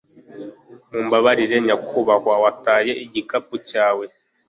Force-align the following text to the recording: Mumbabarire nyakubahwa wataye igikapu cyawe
Mumbabarire 0.91 1.57
nyakubahwa 1.65 2.33
wataye 2.43 2.91
igikapu 3.05 3.55
cyawe 3.69 4.05